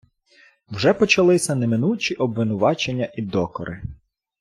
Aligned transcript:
Вже 0.69 0.93
почалися 0.93 1.55
неминучі 1.55 2.15
обвинувачення 2.15 3.09
і 3.15 3.21
докори. 3.21 3.81